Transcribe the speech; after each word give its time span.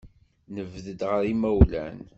Nebded 0.55 1.01
ɣer 1.09 1.21
yimawlan. 1.27 1.97